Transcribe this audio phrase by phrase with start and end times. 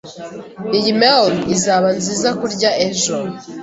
[0.77, 3.15] Iyi melon izaba nziza kurya ejo.